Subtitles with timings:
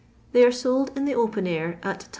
[0.31, 2.09] They are sold in the open air, at 2d.